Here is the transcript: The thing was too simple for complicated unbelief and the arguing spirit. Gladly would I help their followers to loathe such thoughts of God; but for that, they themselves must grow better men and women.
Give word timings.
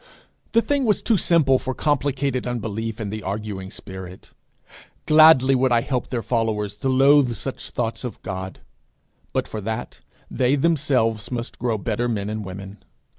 The 0.53 0.63
thing 0.63 0.83
was 0.85 1.03
too 1.03 1.15
simple 1.15 1.59
for 1.59 1.75
complicated 1.75 2.47
unbelief 2.47 2.99
and 2.99 3.13
the 3.13 3.21
arguing 3.21 3.69
spirit. 3.69 4.33
Gladly 5.05 5.53
would 5.53 5.71
I 5.71 5.81
help 5.81 6.07
their 6.09 6.23
followers 6.23 6.75
to 6.77 6.89
loathe 6.89 7.31
such 7.35 7.69
thoughts 7.69 8.03
of 8.03 8.19
God; 8.23 8.61
but 9.31 9.47
for 9.47 9.61
that, 9.61 10.01
they 10.27 10.55
themselves 10.55 11.29
must 11.29 11.59
grow 11.59 11.77
better 11.77 12.09
men 12.09 12.31
and 12.31 12.43
women. 12.43 12.83